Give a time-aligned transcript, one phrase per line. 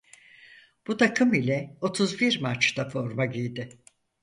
[0.87, 3.69] Bu takım ile otuz bir maçta forma giydi.